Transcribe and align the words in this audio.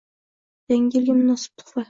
Yangi 0.73 0.97
yilga 0.97 1.19
munosib 1.19 1.53
tuhfa 1.63 1.79